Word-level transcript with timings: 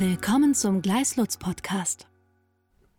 Willkommen 0.00 0.54
zum 0.54 0.80
Gleislutz 0.80 1.38
Podcast. 1.38 2.06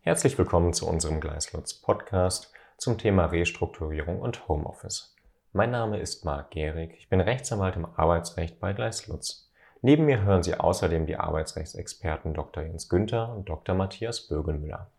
Herzlich 0.00 0.36
willkommen 0.36 0.74
zu 0.74 0.86
unserem 0.86 1.18
Gleislutz 1.18 1.72
Podcast 1.72 2.52
zum 2.76 2.98
Thema 2.98 3.24
Restrukturierung 3.24 4.20
und 4.20 4.46
Homeoffice. 4.48 5.16
Mein 5.54 5.70
Name 5.70 5.98
ist 5.98 6.26
Marc 6.26 6.50
Gehrig, 6.50 6.94
ich 6.98 7.08
bin 7.08 7.22
Rechtsanwalt 7.22 7.76
im 7.76 7.86
Arbeitsrecht 7.86 8.60
bei 8.60 8.74
Gleislutz. 8.74 9.50
Neben 9.80 10.04
mir 10.04 10.20
hören 10.24 10.42
Sie 10.42 10.54
außerdem 10.60 11.06
die 11.06 11.16
Arbeitsrechtsexperten 11.16 12.34
Dr. 12.34 12.64
Jens 12.64 12.90
Günther 12.90 13.34
und 13.34 13.48
Dr. 13.48 13.74
Matthias 13.74 14.28
Bögelmüller. 14.28 14.90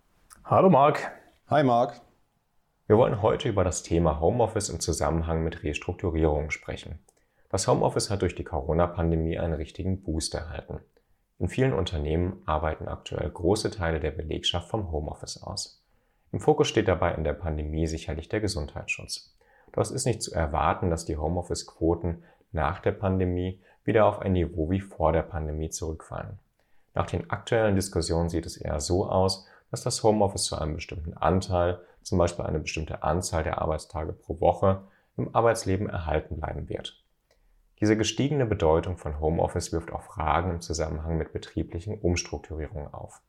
Hallo 0.44 0.72
Marc. 0.72 1.12
Hi 1.52 1.64
Marc. 1.64 2.02
Wir 2.88 2.98
wollen 2.98 3.22
heute 3.22 3.48
über 3.48 3.64
das 3.64 3.84
Thema 3.84 4.20
Homeoffice 4.20 4.70
im 4.70 4.80
Zusammenhang 4.80 5.44
mit 5.44 5.62
Restrukturierung 5.62 6.50
sprechen. 6.50 6.98
Das 7.50 7.68
Homeoffice 7.68 8.10
hat 8.10 8.24
durch 8.24 8.34
die 8.34 8.44
Corona-Pandemie 8.44 9.38
einen 9.38 9.54
richtigen 9.54 10.02
Boost 10.02 10.34
erhalten. 10.34 10.80
In 11.42 11.50
vielen 11.50 11.74
Unternehmen 11.74 12.40
arbeiten 12.46 12.88
aktuell 12.88 13.28
große 13.28 13.72
Teile 13.72 14.00
der 14.00 14.12
Belegschaft 14.12 14.70
vom 14.70 14.92
Homeoffice 14.92 15.42
aus. 15.42 15.82
Im 16.32 16.40
Fokus 16.40 16.68
steht 16.68 16.88
dabei 16.88 17.16
in 17.16 17.24
der 17.24 17.34
Pandemie 17.34 17.88
sicherlich 17.88 18.30
der 18.30 18.42
Gesundheitsschutz. 18.42 19.34
Doch 19.72 19.82
es 19.82 19.90
ist 19.90 20.06
nicht 20.06 20.22
zu 20.22 20.36
erwarten, 20.36 20.92
dass 20.92 21.04
die 21.04 21.18
Homeoffice-Quoten 21.18 22.22
nach 22.52 22.80
der 22.80 22.92
Pandemie 22.92 23.60
wieder 23.84 24.06
auf 24.06 24.20
ein 24.20 24.34
Niveau 24.34 24.70
wie 24.70 24.82
vor 24.82 25.14
der 25.14 25.24
Pandemie 25.24 25.72
zurückfallen. 25.72 26.38
Nach 26.94 27.08
den 27.08 27.32
aktuellen 27.32 27.76
Diskussionen 27.76 28.30
sieht 28.30 28.46
es 28.46 28.58
eher 28.58 28.80
so 28.80 29.10
aus, 29.10 29.48
dass 29.72 29.82
das 29.82 30.04
Homeoffice 30.04 30.44
zu 30.44 30.60
einem 30.60 30.76
bestimmten 30.76 31.18
Anteil, 31.18 31.80
zum 32.04 32.20
Beispiel 32.20 32.46
eine 32.46 32.60
bestimmte 32.60 33.02
Anzahl 33.02 33.44
der 33.44 33.60
Arbeitstage 33.60 34.14
pro 34.14 34.40
Woche, 34.40 34.84
im 35.18 35.34
Arbeitsleben 35.34 35.90
erhalten 35.90 36.40
bleiben 36.40 36.70
wird. 36.70 37.02
Diese 37.82 37.98
gestiegene 37.98 38.46
Bedeutung 38.46 38.98
von 38.98 39.20
Homeoffice 39.20 39.74
wirft 39.74 39.92
auch 39.92 40.04
Fragen 40.04 40.52
im 40.52 40.62
Zusammenhang 40.62 41.18
mit 41.18 41.34
betrieblichen 41.34 41.96
Umstrukturierungen 41.96 42.94
auf. 42.94 43.22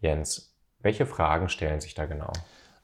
Jens, 0.00 0.54
welche 0.80 1.06
Fragen 1.06 1.48
stellen 1.48 1.80
sich 1.80 1.94
da 1.94 2.04
genau? 2.04 2.30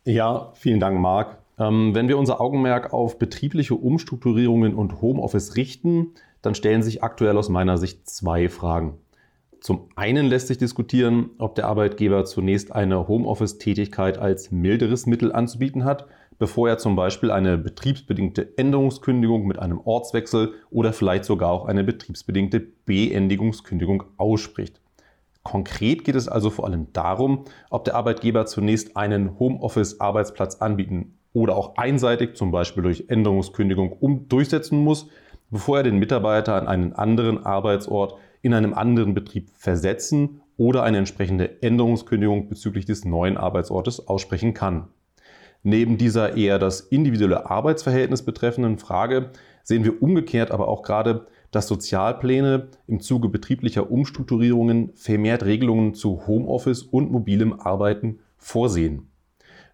Ja, 0.04 0.52
vielen 0.54 0.80
Dank, 0.80 0.98
Marc. 0.98 1.38
Ähm, 1.58 1.94
wenn 1.94 2.08
wir 2.08 2.16
unser 2.16 2.40
Augenmerk 2.40 2.94
auf 2.94 3.18
betriebliche 3.18 3.74
Umstrukturierungen 3.74 4.74
und 4.74 5.02
Homeoffice 5.02 5.56
richten, 5.56 6.14
dann 6.40 6.54
stellen 6.54 6.82
sich 6.82 7.02
aktuell 7.02 7.36
aus 7.36 7.50
meiner 7.50 7.76
Sicht 7.76 8.08
zwei 8.08 8.48
Fragen. 8.48 8.98
Zum 9.60 9.88
einen 9.96 10.26
lässt 10.26 10.48
sich 10.48 10.58
diskutieren, 10.58 11.30
ob 11.38 11.54
der 11.54 11.66
Arbeitgeber 11.66 12.24
zunächst 12.24 12.72
eine 12.72 13.08
Homeoffice-Tätigkeit 13.08 14.18
als 14.18 14.50
milderes 14.50 15.06
Mittel 15.06 15.32
anzubieten 15.32 15.84
hat 15.84 16.06
bevor 16.38 16.68
er 16.68 16.78
zum 16.78 16.96
Beispiel 16.96 17.30
eine 17.30 17.58
betriebsbedingte 17.58 18.56
Änderungskündigung 18.58 19.46
mit 19.46 19.58
einem 19.58 19.80
Ortswechsel 19.80 20.54
oder 20.70 20.92
vielleicht 20.92 21.24
sogar 21.24 21.50
auch 21.50 21.66
eine 21.66 21.84
betriebsbedingte 21.84 22.60
Beendigungskündigung 22.60 24.04
ausspricht. 24.16 24.80
Konkret 25.42 26.04
geht 26.04 26.14
es 26.14 26.26
also 26.26 26.50
vor 26.50 26.64
allem 26.64 26.92
darum, 26.92 27.44
ob 27.70 27.84
der 27.84 27.94
Arbeitgeber 27.94 28.46
zunächst 28.46 28.96
einen 28.96 29.38
Homeoffice-Arbeitsplatz 29.38 30.56
anbieten 30.56 31.18
oder 31.34 31.56
auch 31.56 31.76
einseitig, 31.76 32.34
zum 32.34 32.50
Beispiel 32.50 32.82
durch 32.82 33.04
Änderungskündigung, 33.08 33.92
um 33.92 34.28
durchsetzen 34.28 34.78
muss, 34.78 35.08
bevor 35.50 35.78
er 35.78 35.82
den 35.82 35.98
Mitarbeiter 35.98 36.54
an 36.54 36.66
einen 36.66 36.92
anderen 36.94 37.44
Arbeitsort 37.44 38.14
in 38.40 38.54
einem 38.54 38.72
anderen 38.72 39.14
Betrieb 39.14 39.50
versetzen 39.54 40.40
oder 40.56 40.82
eine 40.82 40.98
entsprechende 40.98 41.62
Änderungskündigung 41.62 42.48
bezüglich 42.48 42.86
des 42.86 43.04
neuen 43.04 43.36
Arbeitsortes 43.36 44.06
aussprechen 44.08 44.54
kann. 44.54 44.88
Neben 45.66 45.96
dieser 45.96 46.36
eher 46.36 46.58
das 46.58 46.80
individuelle 46.80 47.50
Arbeitsverhältnis 47.50 48.22
betreffenden 48.22 48.76
Frage 48.76 49.30
sehen 49.62 49.82
wir 49.82 50.02
umgekehrt 50.02 50.50
aber 50.50 50.68
auch 50.68 50.82
gerade, 50.82 51.26
dass 51.50 51.68
Sozialpläne 51.68 52.68
im 52.86 53.00
Zuge 53.00 53.30
betrieblicher 53.30 53.90
Umstrukturierungen 53.90 54.92
vermehrt 54.94 55.42
Regelungen 55.42 55.94
zu 55.94 56.26
Homeoffice 56.26 56.82
und 56.82 57.10
mobilem 57.10 57.54
Arbeiten 57.54 58.18
vorsehen. 58.36 59.08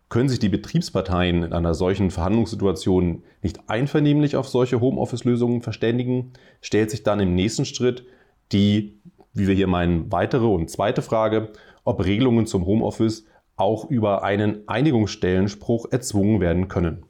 Können 0.09 0.28
sich 0.28 0.39
die 0.39 0.49
Betriebsparteien 0.49 1.43
in 1.43 1.53
einer 1.53 1.75
solchen 1.75 2.11
Verhandlungssituation 2.12 3.25
nicht 3.43 3.69
einvernehmlich 3.69 4.37
auf 4.37 4.49
solche 4.49 4.81
Homeoffice-Lösungen 4.81 5.61
verständigen, 5.61 6.34
stellt 6.61 6.93
sich 6.93 7.03
dann 7.03 7.19
im 7.19 7.34
nächsten 7.34 7.65
Schritt 7.65 8.05
die, 8.53 9.01
wie 9.33 9.49
wir 9.49 9.55
hier 9.57 9.69
meinen, 9.69 10.12
weitere 10.12 10.47
und 10.47 10.71
zweite 10.71 11.03
Frage, 11.03 11.51
ob 11.83 12.05
Regelungen 12.05 12.47
zum 12.47 12.65
Homeoffice 12.65 13.27
auch 13.60 13.88
über 13.91 14.22
einen 14.22 14.66
Einigungsstellenspruch 14.69 15.93
erzwungen 15.93 16.41
werden 16.41 16.69
können. 16.69 17.04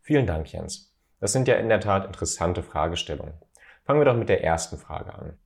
Vielen 0.00 0.26
Dank, 0.26 0.52
Jens. 0.52 0.92
Das 1.20 1.32
sind 1.32 1.48
ja 1.48 1.56
in 1.56 1.68
der 1.68 1.80
Tat 1.80 2.06
interessante 2.06 2.62
Fragestellungen. 2.62 3.34
Fangen 3.84 4.00
wir 4.00 4.04
doch 4.04 4.16
mit 4.16 4.28
der 4.28 4.42
ersten 4.42 4.78
Frage 4.78 5.14
an. 5.14 5.38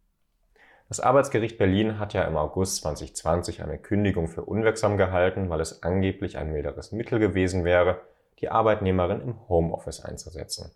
Das 0.88 1.00
Arbeitsgericht 1.00 1.58
Berlin 1.58 1.98
hat 1.98 2.14
ja 2.14 2.22
im 2.22 2.36
August 2.36 2.76
2020 2.82 3.62
eine 3.62 3.78
Kündigung 3.78 4.28
für 4.28 4.44
unwirksam 4.44 4.96
gehalten, 4.96 5.50
weil 5.50 5.60
es 5.60 5.82
angeblich 5.82 6.38
ein 6.38 6.52
milderes 6.52 6.92
Mittel 6.92 7.18
gewesen 7.18 7.64
wäre, 7.64 8.00
die 8.38 8.50
Arbeitnehmerin 8.50 9.20
im 9.20 9.48
Homeoffice 9.48 10.04
einzusetzen. 10.04 10.70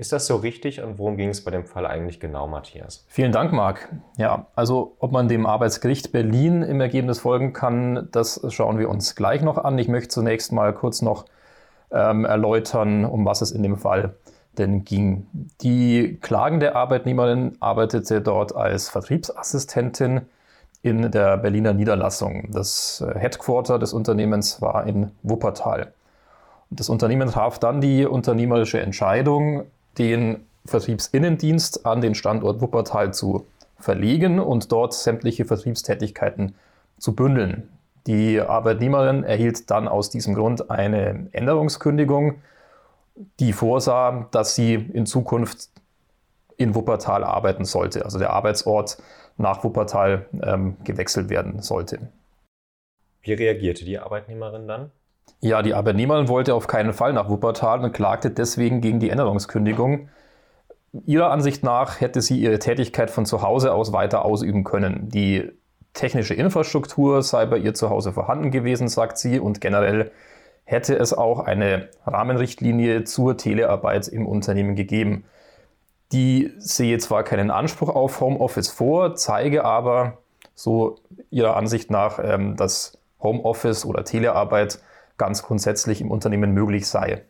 Ist 0.00 0.12
das 0.12 0.26
so 0.26 0.36
richtig 0.36 0.82
und 0.82 0.98
worum 0.98 1.18
ging 1.18 1.28
es 1.28 1.44
bei 1.44 1.50
dem 1.50 1.66
Fall 1.66 1.84
eigentlich 1.84 2.20
genau, 2.20 2.46
Matthias? 2.46 3.04
Vielen 3.08 3.32
Dank, 3.32 3.52
Marc. 3.52 3.90
Ja, 4.16 4.46
also 4.54 4.96
ob 4.98 5.12
man 5.12 5.28
dem 5.28 5.44
Arbeitsgericht 5.44 6.10
Berlin 6.10 6.62
im 6.62 6.80
Ergebnis 6.80 7.18
folgen 7.18 7.52
kann, 7.52 8.08
das 8.10 8.40
schauen 8.48 8.78
wir 8.78 8.88
uns 8.88 9.14
gleich 9.14 9.42
noch 9.42 9.58
an. 9.58 9.76
Ich 9.76 9.88
möchte 9.88 10.08
zunächst 10.08 10.52
mal 10.52 10.72
kurz 10.72 11.02
noch 11.02 11.26
ähm, 11.90 12.24
erläutern, 12.24 13.04
um 13.04 13.26
was 13.26 13.42
es 13.42 13.50
in 13.50 13.62
dem 13.62 13.76
Fall 13.76 14.14
denn 14.56 14.84
ging. 14.84 15.26
Die 15.60 16.16
klagende 16.22 16.76
Arbeitnehmerin 16.76 17.58
arbeitete 17.60 18.22
dort 18.22 18.56
als 18.56 18.88
Vertriebsassistentin 18.88 20.22
in 20.80 21.10
der 21.10 21.36
Berliner 21.36 21.74
Niederlassung. 21.74 22.48
Das 22.50 23.04
äh, 23.06 23.18
Headquarter 23.18 23.78
des 23.78 23.92
Unternehmens 23.92 24.62
war 24.62 24.86
in 24.86 25.10
Wuppertal. 25.22 25.92
Das 26.70 26.88
Unternehmen 26.88 27.28
traf 27.28 27.58
dann 27.58 27.82
die 27.82 28.06
unternehmerische 28.06 28.80
Entscheidung, 28.80 29.66
den 30.00 30.46
Vertriebsinnendienst 30.64 31.84
an 31.84 32.00
den 32.00 32.14
Standort 32.14 32.60
Wuppertal 32.62 33.12
zu 33.12 33.46
verlegen 33.78 34.40
und 34.40 34.72
dort 34.72 34.94
sämtliche 34.94 35.44
Vertriebstätigkeiten 35.44 36.54
zu 36.98 37.14
bündeln. 37.14 37.68
Die 38.06 38.40
Arbeitnehmerin 38.40 39.24
erhielt 39.24 39.70
dann 39.70 39.88
aus 39.88 40.08
diesem 40.08 40.34
Grund 40.34 40.70
eine 40.70 41.28
Änderungskündigung, 41.32 42.40
die 43.38 43.52
vorsah, 43.52 44.26
dass 44.30 44.54
sie 44.54 44.74
in 44.74 45.04
Zukunft 45.04 45.68
in 46.56 46.74
Wuppertal 46.74 47.22
arbeiten 47.22 47.66
sollte, 47.66 48.04
also 48.04 48.18
der 48.18 48.30
Arbeitsort 48.30 49.02
nach 49.36 49.62
Wuppertal 49.64 50.26
ähm, 50.42 50.76
gewechselt 50.82 51.28
werden 51.28 51.60
sollte. 51.60 52.08
Wie 53.22 53.34
reagierte 53.34 53.84
die 53.84 53.98
Arbeitnehmerin 53.98 54.66
dann? 54.66 54.90
Ja, 55.40 55.62
die 55.62 55.74
Arbeitnehmerin 55.74 56.28
wollte 56.28 56.54
auf 56.54 56.66
keinen 56.66 56.92
Fall 56.92 57.12
nach 57.12 57.28
Wuppertal 57.28 57.84
und 57.84 57.92
klagte 57.92 58.30
deswegen 58.30 58.80
gegen 58.80 59.00
die 59.00 59.10
Änderungskündigung. 59.10 60.08
Ihrer 61.06 61.30
Ansicht 61.30 61.62
nach 61.62 62.00
hätte 62.00 62.20
sie 62.20 62.40
ihre 62.40 62.58
Tätigkeit 62.58 63.10
von 63.10 63.24
zu 63.24 63.42
Hause 63.42 63.72
aus 63.72 63.92
weiter 63.92 64.24
ausüben 64.24 64.64
können. 64.64 65.08
Die 65.08 65.50
technische 65.94 66.34
Infrastruktur 66.34 67.22
sei 67.22 67.46
bei 67.46 67.58
ihr 67.58 67.74
zu 67.74 67.90
Hause 67.90 68.12
vorhanden 68.12 68.50
gewesen, 68.50 68.88
sagt 68.88 69.18
sie, 69.18 69.38
und 69.38 69.60
generell 69.60 70.10
hätte 70.64 70.96
es 70.96 71.12
auch 71.12 71.40
eine 71.40 71.88
Rahmenrichtlinie 72.06 73.04
zur 73.04 73.36
Telearbeit 73.36 74.08
im 74.08 74.26
Unternehmen 74.26 74.76
gegeben. 74.76 75.24
Die 76.12 76.52
sehe 76.58 76.98
zwar 76.98 77.22
keinen 77.22 77.50
Anspruch 77.50 77.88
auf 77.88 78.20
Homeoffice 78.20 78.68
vor, 78.68 79.14
zeige 79.14 79.64
aber 79.64 80.18
so 80.54 80.96
ihrer 81.30 81.56
Ansicht 81.56 81.90
nach, 81.90 82.18
ähm, 82.22 82.56
dass 82.56 82.98
Homeoffice 83.22 83.84
oder 83.84 84.04
Telearbeit 84.04 84.80
ganz 85.20 85.42
grundsätzlich 85.42 86.00
im 86.00 86.10
Unternehmen 86.10 86.52
möglich 86.52 86.88
sei. 86.88 87.26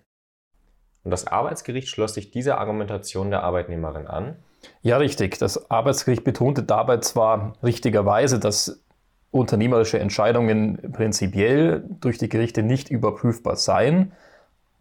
Und 1.02 1.10
das 1.10 1.26
Arbeitsgericht 1.26 1.88
schloss 1.88 2.14
sich 2.14 2.30
dieser 2.30 2.58
Argumentation 2.58 3.30
der 3.30 3.42
Arbeitnehmerin 3.42 4.06
an? 4.06 4.36
Ja, 4.80 4.98
richtig. 4.98 5.38
Das 5.38 5.72
Arbeitsgericht 5.72 6.22
betonte 6.22 6.62
dabei 6.62 6.98
zwar 6.98 7.54
richtigerweise, 7.64 8.38
dass 8.38 8.84
unternehmerische 9.32 9.98
Entscheidungen 9.98 10.92
prinzipiell 10.92 11.82
durch 12.00 12.18
die 12.18 12.28
Gerichte 12.28 12.62
nicht 12.62 12.90
überprüfbar 12.90 13.56
seien, 13.56 14.12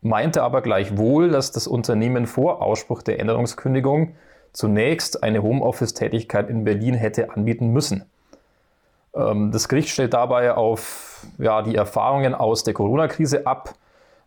meinte 0.01 0.44
aber 0.44 0.62
gleichwohl, 0.62 1.30
dass 1.30 1.51
das 1.51 1.66
Unternehmen 1.66 2.28
vor 2.28 2.62
Ausspruch 2.62 3.01
der 3.01 3.19
Änderungskündigung 3.19 4.16
zunächst 4.54 5.24
eine 5.24 5.42
Homeoffice-Tätigkeit 5.42 6.48
in 6.50 6.63
Berlin 6.63 6.94
hätte 6.94 7.31
anbieten 7.31 7.69
müssen. 7.69 8.06
Ähm, 9.15 9.51
das 9.51 9.67
Gericht 9.67 9.89
stellt 9.89 10.13
dabei 10.13 10.53
auf 10.53 11.25
ja, 11.38 11.61
die 11.61 11.75
Erfahrungen 11.75 12.33
aus 12.33 12.63
der 12.63 12.73
Corona-Krise 12.73 13.45
ab, 13.45 13.73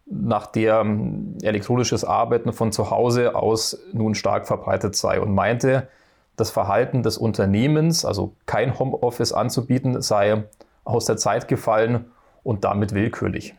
nach 0.06 0.46
der 0.46 0.80
ähm, 0.80 1.36
elektronisches 1.42 2.04
Arbeiten 2.04 2.52
von 2.52 2.72
zu 2.72 2.90
Hause 2.90 3.34
aus 3.34 3.78
nun 3.92 4.14
stark 4.14 4.46
verbreitet 4.46 4.96
sei 4.96 5.20
und 5.20 5.34
meinte, 5.34 5.88
das 6.36 6.50
Verhalten 6.50 7.02
des 7.02 7.18
Unternehmens, 7.18 8.04
also 8.04 8.34
kein 8.46 8.78
Homeoffice 8.78 9.32
anzubieten, 9.32 10.00
sei 10.00 10.44
aus 10.84 11.04
der 11.04 11.16
Zeit 11.16 11.46
gefallen 11.46 12.06
und 12.42 12.64
damit 12.64 12.94
willkürlich. 12.94 13.54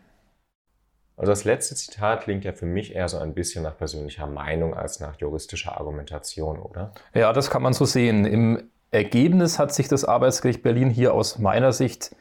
Also 1.16 1.32
das 1.32 1.44
letzte 1.44 1.76
Zitat 1.76 2.24
klingt 2.24 2.44
ja 2.44 2.54
für 2.54 2.66
mich 2.66 2.96
eher 2.96 3.08
so 3.08 3.20
ein 3.20 3.36
bisschen 3.36 3.64
nach 3.64 3.78
persönlicher 3.78 4.26
Meinung 4.26 4.74
als 4.74 5.00
nach 5.00 5.20
juristischer 5.20 5.78
Argumentation, 5.80 6.58
oder? 6.60 6.92
Ja, 7.14 7.32
das 7.34 7.52
kann 7.52 7.62
man 7.62 7.74
so 7.74 7.86
sehen. 7.86 8.26
Im 8.26 8.72
Ergebnis 8.94 9.58
hat 9.58 9.74
sich 9.74 9.88
das 9.88 10.06
Arbeitsgericht 10.06 10.62
Berlin 10.62 10.90
hier 10.90 11.14
aus 11.14 11.40
meiner 11.40 11.74
Sicht 11.74 12.16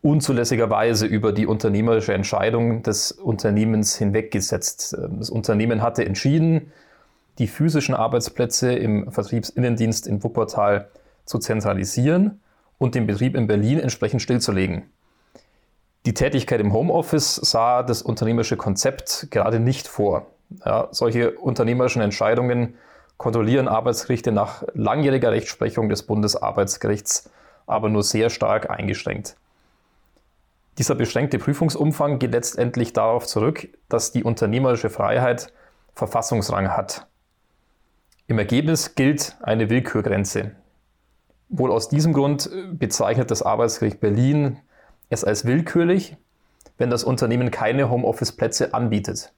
unzulässigerweise 0.00 1.06
über 1.06 1.32
die 1.32 1.46
unternehmerische 1.46 2.14
Entscheidung 2.14 2.82
des 2.82 3.12
Unternehmens 3.12 3.96
hinweggesetzt. 3.96 4.96
Das 5.18 5.28
Unternehmen 5.28 5.82
hatte 5.82 6.04
entschieden, 6.04 6.72
die 7.38 7.46
physischen 7.46 7.94
Arbeitsplätze 7.94 8.72
im 8.72 9.10
Vertriebsinnendienst 9.10 10.06
in 10.06 10.22
Wuppertal 10.22 10.88
zu 11.24 11.38
zentralisieren 11.38 12.40
und 12.78 12.94
den 12.94 13.06
Betrieb 13.06 13.36
in 13.36 13.46
Berlin 13.46 13.78
entsprechend 13.78 14.22
stillzulegen. 14.22 14.84
Die 16.06 16.14
Tätigkeit 16.14 16.60
im 16.60 16.72
Homeoffice 16.72 17.34
sah 17.36 17.82
das 17.82 18.02
unternehmerische 18.02 18.56
Konzept 18.56 19.28
gerade 19.30 19.60
nicht 19.60 19.88
vor. 19.88 20.26
Ja, 20.64 20.88
solche 20.90 21.32
unternehmerischen 21.32 22.00
Entscheidungen 22.00 22.74
kontrollieren 23.18 23.68
Arbeitsgerichte 23.68 24.32
nach 24.32 24.64
langjähriger 24.72 25.32
Rechtsprechung 25.32 25.90
des 25.90 26.04
Bundesarbeitsgerichts 26.04 27.30
aber 27.68 27.88
nur 27.88 28.02
sehr 28.02 28.30
stark 28.30 28.70
eingeschränkt. 28.70 29.36
Dieser 30.78 30.94
beschränkte 30.94 31.38
Prüfungsumfang 31.38 32.18
geht 32.18 32.32
letztendlich 32.32 32.92
darauf 32.92 33.26
zurück, 33.26 33.68
dass 33.88 34.10
die 34.12 34.24
unternehmerische 34.24 34.90
Freiheit 34.90 35.52
Verfassungsrang 35.94 36.70
hat. 36.70 37.06
Im 38.26 38.38
Ergebnis 38.38 38.94
gilt 38.94 39.36
eine 39.42 39.70
Willkürgrenze. 39.70 40.52
Wohl 41.48 41.72
aus 41.72 41.88
diesem 41.88 42.12
Grund 42.12 42.50
bezeichnet 42.72 43.30
das 43.30 43.42
Arbeitsgericht 43.42 44.00
Berlin 44.00 44.58
es 45.08 45.24
als 45.24 45.44
willkürlich, 45.44 46.16
wenn 46.76 46.90
das 46.90 47.04
Unternehmen 47.04 47.50
keine 47.50 47.90
Homeoffice-Plätze 47.90 48.74
anbietet. 48.74 49.32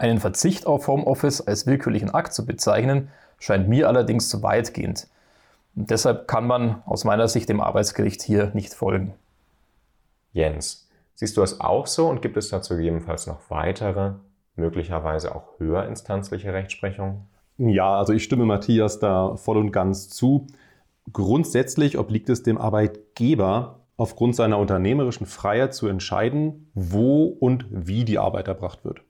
Einen 0.00 0.18
Verzicht 0.18 0.66
auf 0.66 0.88
Homeoffice 0.88 1.42
als 1.42 1.66
willkürlichen 1.66 2.08
Akt 2.08 2.32
zu 2.32 2.46
bezeichnen, 2.46 3.10
scheint 3.38 3.68
mir 3.68 3.86
allerdings 3.86 4.30
zu 4.30 4.42
weitgehend. 4.42 5.08
Und 5.76 5.90
deshalb 5.90 6.26
kann 6.26 6.46
man 6.46 6.82
aus 6.86 7.04
meiner 7.04 7.28
Sicht 7.28 7.50
dem 7.50 7.60
Arbeitsgericht 7.60 8.22
hier 8.22 8.50
nicht 8.54 8.72
folgen. 8.72 9.12
Jens, 10.32 10.88
siehst 11.16 11.36
du 11.36 11.42
es 11.42 11.60
auch 11.60 11.86
so 11.86 12.08
und 12.08 12.22
gibt 12.22 12.38
es 12.38 12.48
dazu 12.48 12.76
gegebenenfalls 12.76 13.26
noch 13.26 13.40
weitere, 13.50 14.12
möglicherweise 14.56 15.34
auch 15.34 15.58
höherinstanzliche 15.58 16.54
Rechtsprechungen? 16.54 17.28
Ja, 17.58 17.98
also 17.98 18.14
ich 18.14 18.24
stimme 18.24 18.46
Matthias 18.46 19.00
da 19.00 19.36
voll 19.36 19.58
und 19.58 19.70
ganz 19.70 20.08
zu. 20.08 20.46
Grundsätzlich 21.12 21.98
obliegt 21.98 22.30
es 22.30 22.42
dem 22.42 22.56
Arbeitgeber, 22.56 23.80
aufgrund 23.98 24.34
seiner 24.34 24.56
unternehmerischen 24.56 25.26
Freiheit 25.26 25.74
zu 25.74 25.88
entscheiden, 25.88 26.70
wo 26.72 27.24
und 27.24 27.66
wie 27.68 28.06
die 28.06 28.18
Arbeit 28.18 28.48
erbracht 28.48 28.82
wird. 28.82 29.02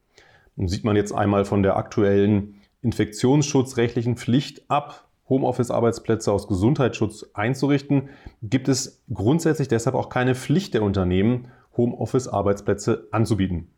Sieht 0.68 0.84
man 0.84 0.96
jetzt 0.96 1.12
einmal 1.12 1.44
von 1.44 1.62
der 1.62 1.76
aktuellen 1.76 2.54
infektionsschutzrechtlichen 2.82 4.16
Pflicht 4.16 4.70
ab, 4.70 5.08
Homeoffice-Arbeitsplätze 5.28 6.32
aus 6.32 6.48
Gesundheitsschutz 6.48 7.26
einzurichten, 7.34 8.08
gibt 8.42 8.68
es 8.68 9.02
grundsätzlich 9.12 9.68
deshalb 9.68 9.94
auch 9.94 10.08
keine 10.08 10.34
Pflicht 10.34 10.74
der 10.74 10.82
Unternehmen, 10.82 11.48
Homeoffice-Arbeitsplätze 11.76 13.06
anzubieten. 13.12 13.70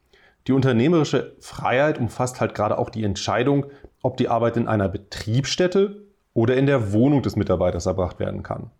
Die 0.46 0.52
unternehmerische 0.52 1.36
Freiheit 1.40 1.98
umfasst 1.98 2.40
halt 2.40 2.54
gerade 2.54 2.78
auch 2.78 2.90
die 2.90 3.04
Entscheidung, 3.04 3.66
ob 4.02 4.16
die 4.16 4.28
Arbeit 4.28 4.56
in 4.56 4.66
einer 4.66 4.88
Betriebsstätte 4.88 6.06
oder 6.34 6.56
in 6.56 6.66
der 6.66 6.92
Wohnung 6.92 7.22
des 7.22 7.36
Mitarbeiters 7.36 7.86
erbracht 7.86 8.18
werden 8.18 8.42
kann. 8.42 8.70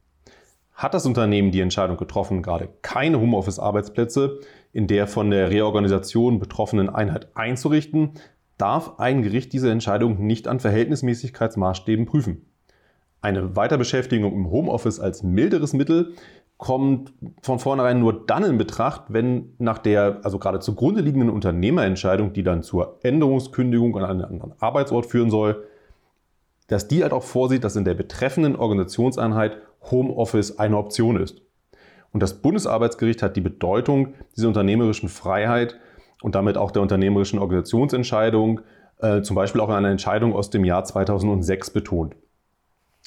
Hat 0.73 0.95
das 0.95 1.07
Unternehmen 1.07 1.53
die 1.53 1.61
Entscheidung 1.61 1.99
getroffen, 1.99 2.43
gerade 2.43 2.69
keine 2.81 3.21
Homeoffice-Arbeitsplätze 3.21 4.41
in 4.73 4.87
der 4.87 5.07
von 5.07 5.31
der 5.31 5.51
Reorganisation 5.51 6.39
betroffenen 6.39 6.89
Einheit 6.89 7.29
einzurichten, 7.35 8.13
darf 8.59 8.99
ein 8.99 9.23
Gericht 9.23 9.53
diese 9.53 9.71
Entscheidung 9.71 10.25
nicht 10.25 10.49
an 10.49 10.61
Verhältnismäßigkeitsmaßstäben 10.61 12.07
prüfen. 12.07 12.47
Eine 13.21 13.55
Weiterbeschäftigung 13.55 14.33
im 14.33 14.51
Homeoffice 14.51 14.99
als 14.99 15.23
milderes 15.23 15.73
Mittel 15.73 16.15
kommt 16.57 17.13
von 17.41 17.59
vornherein 17.59 17.99
nur 17.99 18.27
dann 18.27 18.45
in 18.45 18.57
Betracht, 18.57 19.05
wenn 19.09 19.55
nach 19.59 19.79
der 19.79 20.21
also 20.23 20.39
gerade 20.39 20.61
zugrunde 20.61 21.01
liegenden 21.01 21.29
Unternehmerentscheidung, 21.29 22.33
die 22.33 22.45
dann 22.45 22.63
zur 22.63 22.99
Änderungskündigung 23.03 23.97
an 23.97 24.05
einen 24.05 24.23
anderen 24.23 24.55
Arbeitsort 24.61 25.07
führen 25.07 25.31
soll, 25.31 25.65
dass 26.69 26.89
die 26.89 27.03
halt 27.03 27.13
auch 27.13 27.25
vorsieht, 27.25 27.65
dass 27.65 27.77
in 27.77 27.85
der 27.85 27.95
betreffenden 27.95 28.57
Organisationseinheit 28.57 29.59
Homeoffice 29.91 30.59
eine 30.59 30.77
Option 30.77 31.17
ist. 31.17 31.43
Und 32.13 32.23
das 32.23 32.35
Bundesarbeitsgericht 32.35 33.23
hat 33.23 33.37
die 33.37 33.41
Bedeutung 33.41 34.15
dieser 34.37 34.49
unternehmerischen 34.49 35.09
Freiheit 35.09 35.79
und 36.23 36.35
damit 36.35 36.57
auch 36.57 36.71
der 36.71 36.83
unternehmerischen 36.83 37.39
Organisationsentscheidung, 37.39 38.61
äh, 38.99 39.23
zum 39.23 39.35
Beispiel 39.35 39.61
auch 39.61 39.69
in 39.69 39.75
einer 39.75 39.91
Entscheidung 39.91 40.35
aus 40.35 40.51
dem 40.51 40.65
Jahr 40.65 40.85
2006 40.85 41.71
betont. 41.71 42.15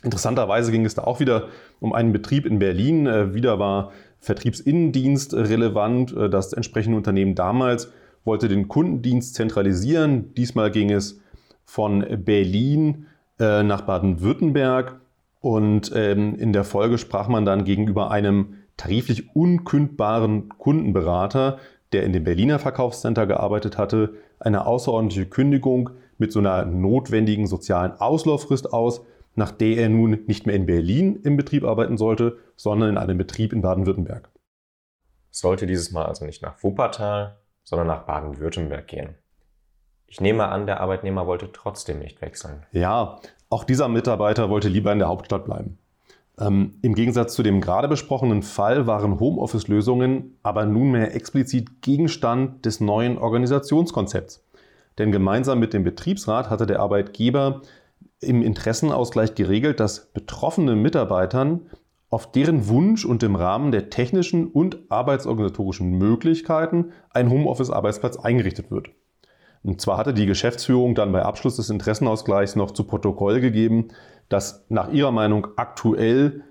Interessanterweise 0.04 0.72
ging 0.72 0.86
es 0.86 0.96
da 0.96 1.04
auch 1.04 1.20
wieder 1.20 1.48
um 1.80 1.94
einen 1.94 2.12
Betrieb 2.12 2.46
in 2.46 2.60
Berlin. 2.60 3.08
Äh, 3.08 3.34
wieder 3.34 3.60
war 3.60 3.92
Vertriebsinnendienst 4.20 5.34
relevant. 5.34 6.16
Äh, 6.16 6.30
das 6.30 6.54
entsprechende 6.54 6.98
Unternehmen 6.98 7.36
damals 7.36 7.92
wollte 8.24 8.48
den 8.48 8.68
Kundendienst 8.68 9.36
zentralisieren. 9.36 10.34
Diesmal 10.34 10.72
ging 10.72 10.92
es 10.92 11.22
von 11.64 12.06
Berlin 12.24 13.08
äh, 13.40 13.64
nach 13.64 13.82
Baden-Württemberg. 13.82 15.00
Und 15.42 15.92
ähm, 15.96 16.36
in 16.36 16.54
der 16.54 16.64
Folge 16.64 16.98
sprach 16.98 17.28
man 17.28 17.46
dann 17.46 17.66
gegenüber 17.66 18.10
einem 18.10 18.56
tariflich 18.78 19.36
unkündbaren 19.36 20.50
Kundenberater, 20.50 21.60
der 21.92 22.04
in 22.04 22.14
dem 22.14 22.24
Berliner 22.24 22.60
Verkaufscenter 22.60 23.26
gearbeitet 23.28 23.78
hatte, 23.78 24.16
eine 24.40 24.66
außerordentliche 24.66 25.28
Kündigung 25.28 25.92
mit 26.18 26.32
so 26.32 26.40
einer 26.40 26.66
notwendigen 26.66 27.48
sozialen 27.48 27.94
Auslauffrist 27.94 28.74
aus, 28.74 29.06
nach 29.36 29.52
der 29.52 29.78
er 29.78 29.90
nun 29.90 30.24
nicht 30.28 30.46
mehr 30.46 30.56
in 30.56 30.66
Berlin 30.66 31.20
im 31.24 31.38
Betrieb 31.38 31.64
arbeiten 31.64 31.98
sollte, 31.98 32.38
sondern 32.56 32.90
in 32.90 32.98
einem 32.98 33.18
Betrieb 33.18 33.54
in 33.54 33.62
Baden-Württemberg. 33.62 34.30
Sollte 35.30 35.68
dieses 35.68 35.92
Mal 35.92 36.06
also 36.06 36.26
nicht 36.26 36.42
nach 36.42 36.64
Wuppertal, 36.64 37.38
sondern 37.64 37.88
nach 37.88 38.06
Baden-Württemberg 38.06 38.88
gehen. 38.88 39.16
Ich 40.08 40.22
nehme 40.22 40.48
an, 40.48 40.66
der 40.66 40.80
Arbeitnehmer 40.80 41.28
wollte 41.28 41.52
trotzdem 41.52 42.00
nicht 42.00 42.22
wechseln. 42.22 42.66
Ja, 42.72 43.20
auch 43.50 43.64
dieser 43.64 43.90
Mitarbeiter 43.90 44.50
wollte 44.50 44.70
lieber 44.70 44.94
in 44.94 45.00
der 45.00 45.08
Hauptstadt 45.10 45.46
bleiben. 45.46 45.78
Ähm, 46.40 46.76
Im 46.82 46.96
Gegensatz 46.96 47.34
zu 47.34 47.44
dem 47.44 47.62
gerade 47.62 47.88
besprochenen 47.88 48.42
Fall 48.42 48.88
waren 48.88 49.20
Homeoffice-Lösungen 49.20 50.38
aber 50.44 50.66
nunmehr 50.66 51.16
explizit 51.16 51.82
Gegenstand 51.82 52.66
des 52.66 52.82
neuen 52.82 53.18
Organisationskonzepts. 53.18 54.44
Denn 54.98 55.12
gemeinsam 55.12 55.60
mit 55.60 55.74
dem 55.74 55.84
Betriebsrat 55.84 56.50
hatte 56.50 56.66
der 56.66 56.80
Arbeitgeber 56.80 57.62
im 58.22 58.42
Interessenausgleich 58.42 59.36
geregelt, 59.36 59.80
dass 59.80 60.08
betroffenen 60.14 60.82
Mitarbeitern 60.82 61.70
auf 62.10 62.32
deren 62.32 62.68
Wunsch 62.68 63.04
und 63.06 63.24
im 63.24 63.36
Rahmen 63.36 63.72
der 63.72 63.90
technischen 63.90 64.48
und 64.48 64.80
arbeitsorganisatorischen 64.90 65.98
Möglichkeiten 65.98 66.92
ein 67.10 67.30
Homeoffice-Arbeitsplatz 67.30 68.18
eingerichtet 68.18 68.72
wird. 68.72 68.90
Und 69.64 69.82
zwar 69.82 69.98
hatte 69.98 70.14
die 70.14 70.28
Geschäftsführung 70.28 70.94
dann 70.94 71.12
bei 71.12 71.24
Abschluss 71.24 71.56
des 71.56 71.72
Interessenausgleichs 71.72 72.56
noch 72.56 72.72
zu 72.72 72.84
Protokoll 72.84 73.42
gegeben, 73.42 73.88
dass 74.30 74.66
nach 74.70 74.92
ihrer 74.92 75.12
Meinung 75.12 75.48
aktuell 75.56 76.44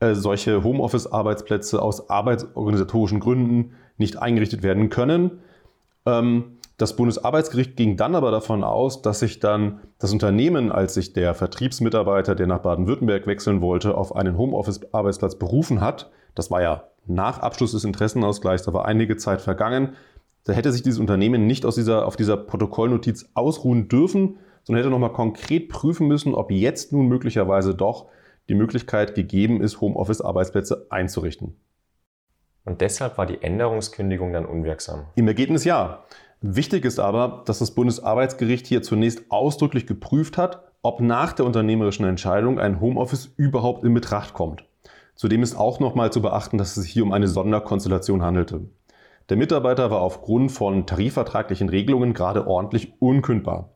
äh, 0.00 0.14
solche 0.14 0.64
Homeoffice-Arbeitsplätze 0.64 1.80
aus 1.80 2.10
arbeitsorganisatorischen 2.10 3.20
Gründen 3.20 3.72
nicht 3.98 4.16
eingerichtet 4.16 4.62
werden 4.62 4.88
können. 4.88 5.40
Ähm, 6.06 6.56
das 6.78 6.96
Bundesarbeitsgericht 6.96 7.76
ging 7.76 7.98
dann 7.98 8.14
aber 8.14 8.30
davon 8.30 8.64
aus, 8.64 9.02
dass 9.02 9.20
sich 9.20 9.38
dann 9.38 9.80
das 9.98 10.14
Unternehmen, 10.14 10.72
als 10.72 10.94
sich 10.94 11.12
der 11.12 11.34
Vertriebsmitarbeiter, 11.34 12.34
der 12.34 12.46
nach 12.46 12.60
Baden-Württemberg 12.60 13.26
wechseln 13.26 13.60
wollte, 13.60 13.94
auf 13.94 14.16
einen 14.16 14.38
Homeoffice-Arbeitsplatz 14.38 15.34
berufen 15.34 15.82
hat. 15.82 16.10
Das 16.34 16.50
war 16.50 16.62
ja 16.62 16.84
nach 17.06 17.40
Abschluss 17.40 17.72
des 17.72 17.84
Interessenausgleichs, 17.84 18.62
da 18.62 18.72
war 18.72 18.86
einige 18.86 19.18
Zeit 19.18 19.42
vergangen. 19.42 19.90
Da 20.44 20.54
hätte 20.54 20.72
sich 20.72 20.82
dieses 20.82 20.98
Unternehmen 20.98 21.46
nicht 21.46 21.66
aus 21.66 21.74
dieser, 21.74 22.06
auf 22.06 22.16
dieser 22.16 22.38
Protokollnotiz 22.38 23.28
ausruhen 23.34 23.88
dürfen, 23.88 24.38
sondern 24.70 24.84
hätte 24.84 24.90
nochmal 24.90 25.12
konkret 25.12 25.68
prüfen 25.68 26.06
müssen, 26.06 26.32
ob 26.32 26.52
jetzt 26.52 26.92
nun 26.92 27.08
möglicherweise 27.08 27.74
doch 27.74 28.06
die 28.48 28.54
Möglichkeit 28.54 29.16
gegeben 29.16 29.60
ist, 29.60 29.80
Homeoffice-Arbeitsplätze 29.80 30.86
einzurichten. 30.90 31.56
Und 32.64 32.80
deshalb 32.80 33.18
war 33.18 33.26
die 33.26 33.42
Änderungskündigung 33.42 34.32
dann 34.32 34.46
unwirksam. 34.46 35.06
Im 35.16 35.26
Ergebnis 35.26 35.64
ja. 35.64 36.04
Wichtig 36.40 36.84
ist 36.84 37.00
aber, 37.00 37.42
dass 37.46 37.58
das 37.58 37.74
Bundesarbeitsgericht 37.74 38.64
hier 38.64 38.80
zunächst 38.80 39.24
ausdrücklich 39.32 39.88
geprüft 39.88 40.38
hat, 40.38 40.62
ob 40.82 41.00
nach 41.00 41.32
der 41.32 41.46
unternehmerischen 41.46 42.06
Entscheidung 42.06 42.60
ein 42.60 42.80
Homeoffice 42.80 43.34
überhaupt 43.36 43.82
in 43.82 43.92
Betracht 43.92 44.34
kommt. 44.34 44.64
Zudem 45.16 45.42
ist 45.42 45.56
auch 45.56 45.80
nochmal 45.80 46.12
zu 46.12 46.22
beachten, 46.22 46.58
dass 46.58 46.76
es 46.76 46.84
sich 46.84 46.92
hier 46.92 47.02
um 47.02 47.12
eine 47.12 47.26
Sonderkonstellation 47.26 48.22
handelte. 48.22 48.68
Der 49.30 49.36
Mitarbeiter 49.36 49.90
war 49.90 50.00
aufgrund 50.00 50.52
von 50.52 50.86
tarifvertraglichen 50.86 51.68
Regelungen 51.68 52.14
gerade 52.14 52.46
ordentlich 52.46 52.92
unkündbar. 53.00 53.70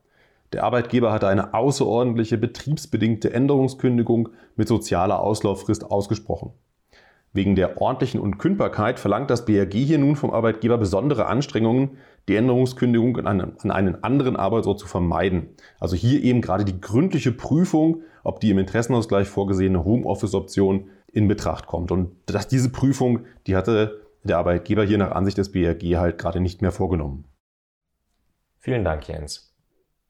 Der 0.54 0.62
Arbeitgeber 0.62 1.10
hatte 1.10 1.26
eine 1.26 1.52
außerordentliche 1.52 2.38
betriebsbedingte 2.38 3.32
Änderungskündigung 3.34 4.28
mit 4.54 4.68
sozialer 4.68 5.18
Auslauffrist 5.18 5.90
ausgesprochen. 5.90 6.52
Wegen 7.32 7.56
der 7.56 7.82
ordentlichen 7.82 8.20
Unkündbarkeit 8.20 9.00
verlangt 9.00 9.30
das 9.30 9.46
BRG 9.46 9.72
hier 9.72 9.98
nun 9.98 10.14
vom 10.14 10.30
Arbeitgeber 10.30 10.78
besondere 10.78 11.26
Anstrengungen, 11.26 11.98
die 12.28 12.36
Änderungskündigung 12.36 13.16
an 13.16 13.26
einen, 13.26 13.58
an 13.62 13.72
einen 13.72 14.04
anderen 14.04 14.36
Arbeitsort 14.36 14.78
zu 14.78 14.86
vermeiden. 14.86 15.48
Also 15.80 15.96
hier 15.96 16.22
eben 16.22 16.40
gerade 16.40 16.64
die 16.64 16.80
gründliche 16.80 17.32
Prüfung, 17.32 18.02
ob 18.22 18.38
die 18.38 18.50
im 18.50 18.58
Interessenausgleich 18.58 19.26
vorgesehene 19.26 19.84
Homeoffice-Option 19.84 20.88
in 21.12 21.26
Betracht 21.26 21.66
kommt. 21.66 21.90
Und 21.90 22.12
dass 22.26 22.46
diese 22.46 22.70
Prüfung, 22.70 23.24
die 23.48 23.56
hatte 23.56 24.02
der 24.22 24.38
Arbeitgeber 24.38 24.84
hier 24.84 24.98
nach 24.98 25.10
Ansicht 25.10 25.36
des 25.36 25.50
BRG 25.50 25.96
halt 25.96 26.16
gerade 26.16 26.38
nicht 26.38 26.62
mehr 26.62 26.70
vorgenommen. 26.70 27.24
Vielen 28.60 28.84
Dank, 28.84 29.08
Jens. 29.08 29.53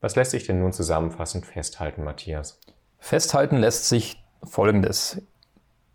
Was 0.04 0.16
lässt 0.16 0.32
sich 0.32 0.46
denn 0.46 0.60
nun 0.60 0.74
zusammenfassend 0.74 1.46
festhalten, 1.46 2.04
Matthias? 2.04 2.60
Festhalten 2.98 3.56
lässt 3.56 3.88
sich 3.88 4.22
Folgendes. 4.42 5.22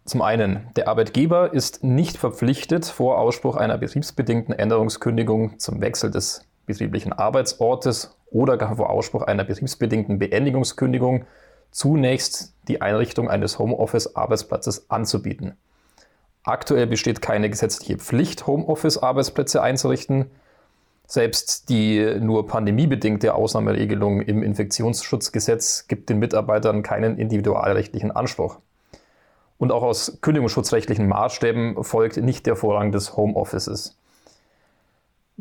Zum 0.04 0.24
einen, 0.24 0.68
der 0.76 0.88
Arbeitgeber 0.88 1.54
ist 1.54 1.84
nicht 1.84 2.18
verpflichtet, 2.18 2.86
vor 2.86 3.20
Ausspruch 3.20 3.56
einer 3.56 3.78
betriebsbedingten 3.78 4.52
Änderungskündigung 4.52 5.60
zum 5.60 5.80
Wechsel 5.82 6.10
des 6.10 6.44
betrieblichen 6.66 7.14
Arbeitsortes 7.14 8.18
oder 8.32 8.58
gar 8.58 8.78
vor 8.78 8.90
Ausspruch 8.90 9.22
einer 9.22 9.44
betriebsbedingten 9.44 10.18
Beendigungskündigung 10.18 11.26
zunächst 11.70 12.56
die 12.68 12.82
Einrichtung 12.82 13.30
eines 13.30 13.60
Homeoffice-Arbeitsplatzes 13.60 14.90
anzubieten. 14.90 15.56
Aktuell 16.42 16.88
besteht 16.88 17.22
keine 17.22 17.48
gesetzliche 17.48 18.00
Pflicht, 18.00 18.48
Homeoffice-Arbeitsplätze 18.48 19.62
einzurichten. 19.62 20.32
Selbst 21.12 21.70
die 21.70 22.20
nur 22.20 22.46
pandemiebedingte 22.46 23.34
Ausnahmeregelung 23.34 24.22
im 24.22 24.44
Infektionsschutzgesetz 24.44 25.88
gibt 25.88 26.08
den 26.08 26.20
Mitarbeitern 26.20 26.84
keinen 26.84 27.18
individualrechtlichen 27.18 28.12
Anspruch. 28.12 28.60
Und 29.58 29.72
auch 29.72 29.82
aus 29.82 30.20
kündigungsschutzrechtlichen 30.22 31.08
Maßstäben 31.08 31.84
folgt 31.84 32.18
nicht 32.18 32.46
der 32.46 32.56
Vorrang 32.56 32.92
des 32.92 33.18
Homeoffices. 33.18 33.98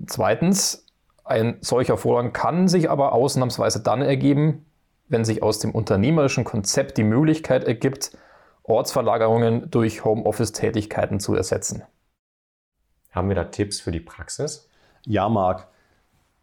Zweitens, 0.06 0.86
ein 1.24 1.58
solcher 1.60 1.98
Vorrang 1.98 2.32
kann 2.32 2.68
sich 2.68 2.88
aber 2.88 3.12
ausnahmsweise 3.12 3.82
dann 3.82 4.00
ergeben, 4.00 4.64
wenn 5.08 5.26
sich 5.26 5.42
aus 5.42 5.58
dem 5.58 5.72
unternehmerischen 5.72 6.44
Konzept 6.44 6.96
die 6.96 7.04
Möglichkeit 7.04 7.64
ergibt, 7.64 8.16
Ortsverlagerungen 8.62 9.70
durch 9.70 10.02
Homeoffice-Tätigkeiten 10.02 11.20
zu 11.20 11.34
ersetzen. 11.34 11.82
Haben 13.10 13.28
wir 13.28 13.36
da 13.36 13.44
Tipps 13.44 13.80
für 13.80 13.92
die 13.92 14.00
Praxis? 14.00 14.67
Ja, 15.06 15.28
Marc. 15.28 15.68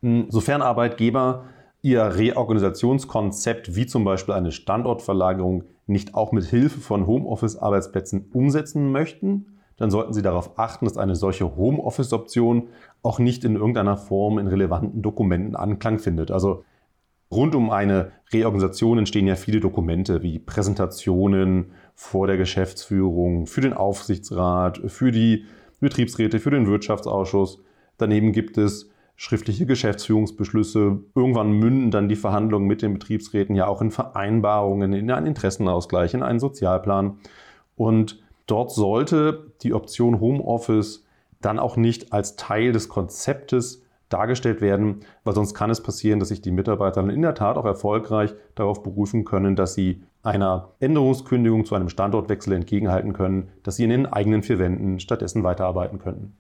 Hm, 0.02 0.28
sofern 0.30 0.62
Arbeitgeber 0.62 1.46
ihr 1.82 2.02
Reorganisationskonzept 2.02 3.76
wie 3.76 3.86
zum 3.86 4.04
Beispiel 4.04 4.34
eine 4.34 4.52
Standortverlagerung 4.52 5.66
nicht 5.88 6.16
auch 6.16 6.32
mit 6.32 6.46
Hilfe 6.46 6.80
von 6.80 7.06
Homeoffice-Arbeitsplätzen 7.06 8.32
umsetzen 8.34 8.92
möchten, 8.92 9.60
dann 9.78 9.92
sollten 9.92 10.14
Sie 10.14 10.22
darauf 10.22 10.58
achten, 10.58 10.86
dass 10.86 10.98
eine 10.98 11.16
solche 11.16 11.56
Homeoffice-Option 11.56 12.70
auch 13.04 13.20
nicht 13.20 13.44
in 13.44 13.56
irgendeiner 13.56 13.98
Form 13.98 14.40
in 14.40 14.48
relevanten 14.48 15.02
Dokumenten 15.02 15.56
Anklang 15.56 16.00
findet. 16.00 16.32
Also 16.32 16.64
rund 17.32 17.56
um 17.56 17.70
eine 17.70 18.12
Reorganisation 18.32 18.98
entstehen 18.98 19.28
ja 19.28 19.36
viele 19.36 19.60
Dokumente 19.60 20.24
wie 20.24 20.40
Präsentationen 20.40 21.72
vor 21.94 22.28
der 22.28 22.38
Geschäftsführung, 22.38 23.48
für 23.48 23.62
den 23.62 23.74
Aufsichtsrat, 23.74 24.82
für 24.88 25.12
die 25.12 25.46
Betriebsräte, 25.82 26.40
für 26.40 26.52
den 26.52 26.68
Wirtschaftsausschuss. 26.68 27.62
Daneben 27.98 28.32
gibt 28.32 28.58
es 28.58 28.90
schriftliche 29.16 29.66
Geschäftsführungsbeschlüsse. 29.66 31.00
Irgendwann 31.16 31.52
münden 31.54 31.92
dann 31.92 32.10
die 32.10 32.16
Verhandlungen 32.16 32.68
mit 32.68 32.82
den 32.82 32.94
Betriebsräten 32.94 33.56
ja 33.56 33.68
auch 33.68 33.82
in 33.82 33.92
Vereinbarungen, 33.92 34.94
in 34.94 35.10
einen 35.10 35.28
Interessenausgleich, 35.28 36.14
in 36.14 36.24
einen 36.24 36.40
Sozialplan. 36.40 37.18
Und 37.76 38.22
dort 38.48 38.72
sollte 38.72 39.52
die 39.62 39.74
Option 39.74 40.20
Homeoffice 40.20 41.06
dann 41.42 41.60
auch 41.60 41.78
nicht 41.78 42.12
als 42.12 42.36
Teil 42.36 42.72
des 42.72 42.90
Konzeptes 42.90 43.84
dargestellt 44.10 44.62
werden, 44.62 45.02
weil 45.24 45.34
sonst 45.34 45.54
kann 45.54 45.70
es 45.70 45.82
passieren, 45.82 46.20
dass 46.20 46.30
sich 46.30 46.42
die 46.42 46.52
Mitarbeiter 46.52 47.08
in 47.10 47.22
der 47.22 47.34
Tat 47.34 47.58
auch 47.58 47.66
erfolgreich 47.66 48.34
darauf 48.54 48.84
berufen 48.84 49.26
können, 49.26 49.56
dass 49.56 49.74
sie 49.74 50.04
einer 50.22 50.70
Änderungskündigung 50.80 51.66
zu 51.66 51.76
einem 51.76 51.90
Standortwechsel 51.90 52.54
entgegenhalten 52.54 53.14
können, 53.14 53.50
dass 53.64 53.78
sie 53.78 53.84
in 53.84 53.90
den 53.90 54.06
eigenen 54.06 54.44
vier 54.44 54.60
Wänden 54.60 55.00
stattdessen 55.00 55.44
weiterarbeiten 55.44 56.00
könnten 56.00 56.38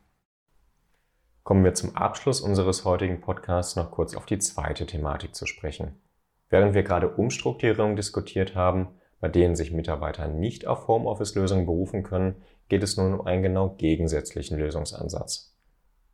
kommen 1.46 1.64
wir 1.64 1.76
zum 1.76 1.96
Abschluss 1.96 2.42
unseres 2.42 2.86
heutigen 2.86 3.22
Podcasts 3.22 3.76
noch 3.76 3.92
kurz 3.92 4.16
auf 4.16 4.26
die 4.26 4.40
zweite 4.40 4.88
Thematik 4.88 5.36
zu 5.36 5.46
sprechen. 5.46 6.02
Während 6.50 6.74
wir 6.74 6.82
gerade 6.82 7.08
Umstrukturierungen 7.08 7.96
diskutiert 7.96 8.56
haben, 8.56 8.88
bei 9.20 9.28
denen 9.28 9.56
sich 9.56 9.72
Mitarbeiter 9.72 10.28
nicht 10.28 10.66
auf 10.66 10.88
Homeoffice-Lösungen 10.88 11.68
berufen 11.68 12.02
können, 12.02 12.42
geht 12.68 12.82
es 12.82 12.98
nun 12.98 13.14
um 13.14 13.28
einen 13.28 13.44
genau 13.44 13.70
gegensätzlichen 13.70 14.58
Lösungsansatz. 14.58 15.56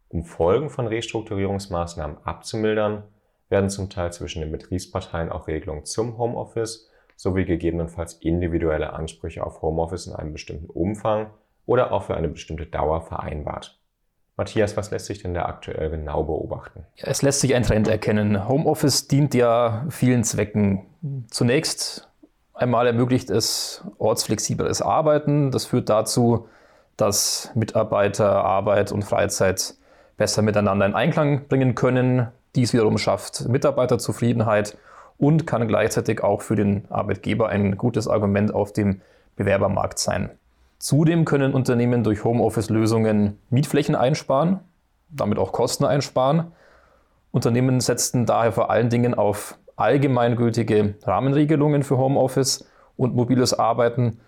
Um 0.09 0.25
Folgen 0.25 0.69
von 0.69 0.85
Restrukturierungsmaßnahmen 0.87 2.17
abzumildern, 2.25 3.03
werden 3.47 3.69
zum 3.69 3.89
Teil 3.89 4.11
zwischen 4.11 4.41
den 4.41 4.51
Betriebsparteien 4.51 5.31
auch 5.31 5.47
Regelungen 5.47 5.85
zum 5.85 6.17
Homeoffice 6.17 6.89
sowie 7.15 7.45
gegebenenfalls 7.45 8.15
individuelle 8.15 8.91
Ansprüche 8.91 9.45
auf 9.45 9.61
Homeoffice 9.61 10.07
in 10.07 10.13
einem 10.13 10.33
bestimmten 10.33 10.69
Umfang 10.69 11.31
oder 11.65 11.93
auch 11.93 12.03
für 12.03 12.15
eine 12.15 12.27
bestimmte 12.27 12.65
Dauer 12.65 13.01
vereinbart. 13.01 13.80
Matthias, 14.41 14.75
was 14.75 14.89
lässt 14.89 15.05
sich 15.05 15.21
denn 15.21 15.35
da 15.35 15.45
aktuell 15.45 15.91
genau 15.91 16.23
beobachten? 16.23 16.83
Es 16.97 17.21
lässt 17.21 17.41
sich 17.41 17.53
ein 17.53 17.61
Trend 17.61 17.87
erkennen. 17.87 18.47
Homeoffice 18.47 19.07
dient 19.07 19.35
ja 19.35 19.85
vielen 19.89 20.23
Zwecken. 20.23 20.87
Zunächst 21.29 22.09
einmal 22.55 22.87
ermöglicht 22.87 23.29
es 23.29 23.85
ortsflexibles 23.99 24.81
Arbeiten. 24.81 25.51
Das 25.51 25.65
führt 25.65 25.89
dazu, 25.89 26.47
dass 26.97 27.51
Mitarbeiter 27.53 28.43
Arbeit 28.43 28.91
und 28.91 29.03
Freizeit 29.03 29.75
besser 30.17 30.41
miteinander 30.41 30.87
in 30.87 30.95
Einklang 30.95 31.47
bringen 31.47 31.75
können. 31.75 32.29
Dies 32.55 32.73
wiederum 32.73 32.97
schafft 32.97 33.47
Mitarbeiterzufriedenheit 33.47 34.75
und 35.19 35.45
kann 35.45 35.67
gleichzeitig 35.67 36.23
auch 36.23 36.41
für 36.41 36.55
den 36.55 36.85
Arbeitgeber 36.89 37.49
ein 37.49 37.77
gutes 37.77 38.07
Argument 38.07 38.51
auf 38.55 38.73
dem 38.73 39.01
Bewerbermarkt 39.35 39.99
sein. 39.99 40.31
Zudem 40.81 41.25
können 41.25 41.53
Unternehmen 41.53 42.03
durch 42.03 42.23
Homeoffice-Lösungen 42.23 43.37
Mietflächen 43.51 43.93
einsparen, 43.93 44.61
damit 45.09 45.37
auch 45.37 45.51
Kosten 45.51 45.85
einsparen. 45.85 46.53
Unternehmen 47.29 47.79
setzten 47.81 48.25
daher 48.25 48.51
vor 48.51 48.71
allen 48.71 48.89
Dingen 48.89 49.13
auf 49.13 49.59
allgemeingültige 49.75 50.95
Rahmenregelungen 51.03 51.83
für 51.83 51.99
Homeoffice 51.99 52.65
und 52.97 53.13
mobiles 53.13 53.53
Arbeiten, 53.53 54.21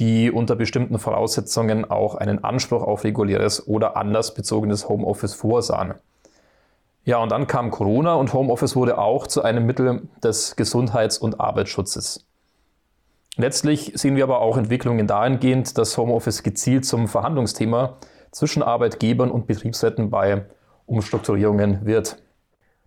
die 0.00 0.32
unter 0.32 0.56
bestimmten 0.56 0.98
Voraussetzungen 0.98 1.88
auch 1.88 2.16
einen 2.16 2.42
Anspruch 2.42 2.82
auf 2.82 3.04
reguläres 3.04 3.68
oder 3.68 3.96
anders 3.96 4.34
bezogenes 4.34 4.88
Homeoffice 4.88 5.34
vorsahen. 5.34 5.94
Ja, 7.04 7.18
und 7.18 7.30
dann 7.30 7.46
kam 7.46 7.70
Corona 7.70 8.14
und 8.14 8.32
Homeoffice 8.32 8.74
wurde 8.74 8.98
auch 8.98 9.28
zu 9.28 9.42
einem 9.42 9.66
Mittel 9.66 10.02
des 10.20 10.56
Gesundheits- 10.56 11.18
und 11.18 11.38
Arbeitsschutzes. 11.38 12.26
Letztlich 13.36 13.92
sehen 13.94 14.16
wir 14.16 14.24
aber 14.24 14.40
auch 14.40 14.58
Entwicklungen 14.58 15.06
dahingehend, 15.06 15.78
dass 15.78 15.96
Homeoffice 15.96 16.42
gezielt 16.42 16.84
zum 16.84 17.08
Verhandlungsthema 17.08 17.96
zwischen 18.30 18.62
Arbeitgebern 18.62 19.30
und 19.30 19.46
Betriebsräten 19.46 20.10
bei 20.10 20.46
Umstrukturierungen 20.86 21.86
wird. 21.86 22.22